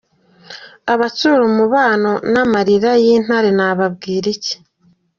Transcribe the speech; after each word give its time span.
Abatsura 0.93 1.41
umubano 1.51 2.11
n'amarira 2.31 2.89
y'Intare 3.03 3.49
nababwira 3.57 4.25
iki. 4.35 4.55